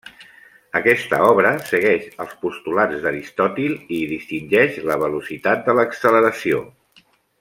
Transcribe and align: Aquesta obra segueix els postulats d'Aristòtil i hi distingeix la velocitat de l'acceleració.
Aquesta 0.77 1.17
obra 1.25 1.51
segueix 1.71 2.07
els 2.25 2.33
postulats 2.45 3.03
d'Aristòtil 3.03 3.75
i 3.77 3.99
hi 3.99 4.09
distingeix 4.15 4.81
la 4.93 4.97
velocitat 5.05 5.63
de 5.69 5.77
l'acceleració. 5.83 6.65